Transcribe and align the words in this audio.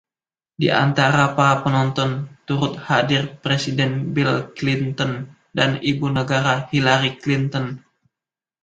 Di 0.61 0.65
antara 0.83 1.25
para 1.37 1.55
penonton, 1.63 2.11
turut 2.49 2.73
hadir 2.89 3.23
Presiden 3.43 3.91
Bill 4.17 4.33
Clinton 4.57 5.11
dan 5.57 5.71
Ibu 5.91 6.05
Negara 6.17 6.53
Hillary 6.73 7.13
Clinton. 7.23 7.65